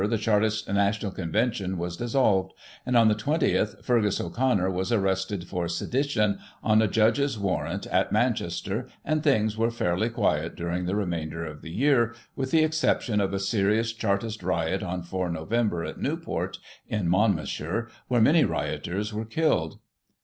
[0.09, 2.53] the Chartist National Convention was dissolved;
[2.87, 8.11] and, on the 20th Feargus O'Connor was arrested for sedition, on a Judge's Warrant, at
[8.11, 13.21] Manchester, and things were fairly quiet during the remainder of the year, with the exception
[13.21, 16.57] of a serious Chartist riot, on 4 Nov., at Newport,
[16.87, 19.77] in Monmouthshire, where many rioters were killed.